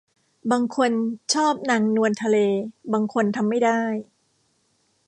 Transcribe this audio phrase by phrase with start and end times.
[0.51, 0.91] บางคน
[1.33, 2.37] ชอบนางนวลทะเล
[2.93, 3.81] บางคนทำไม่ได้